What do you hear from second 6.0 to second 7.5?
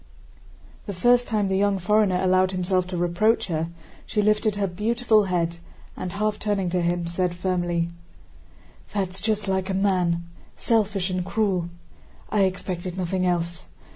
half turning to him, said